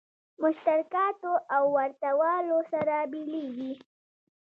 [0.43, 3.73] مشترکاتو او ورته والو سره بېلېږي.